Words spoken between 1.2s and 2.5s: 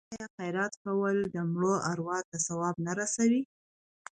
د مړو ارواو ته